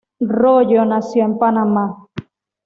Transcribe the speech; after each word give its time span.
Royo 0.39 0.83
nació 0.83 1.25
en 1.25 1.37
Panamá. 1.37 2.07